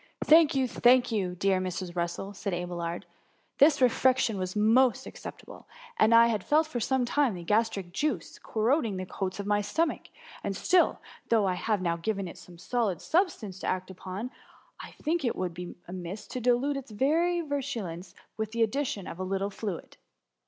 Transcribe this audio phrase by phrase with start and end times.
[0.25, 1.35] ^^ Thank you, thank you!
[1.35, 1.95] dear Mrs.
[1.95, 3.05] Russell,^ said Abelard;
[3.55, 5.65] ^^ this refection was most ac» ceptable.
[5.99, 10.07] I had felt for some time the gastric juice corroding the coats of my stomach;
[10.43, 10.97] and atill,
[11.29, 14.31] though I have now given it some solid substance to act upon,
[14.79, 19.19] I think it would not be amiss to dilute its virulence by the addition of
[19.19, 19.97] a little fluid.